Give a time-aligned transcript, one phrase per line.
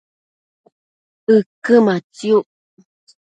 [1.35, 2.45] ëquë matsiuc